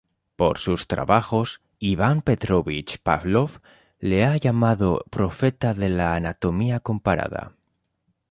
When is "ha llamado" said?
4.25-5.05